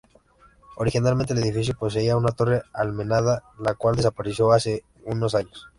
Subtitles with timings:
[0.77, 5.67] Originalmente el edificio poseía una torre almenada la cual desapareció hace unos años.